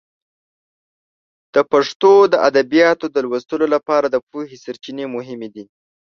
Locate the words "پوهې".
4.29-4.57